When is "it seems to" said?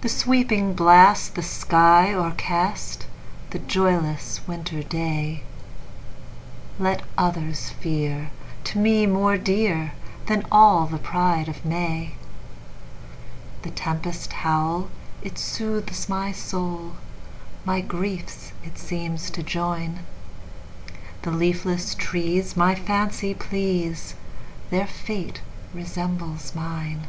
18.64-19.42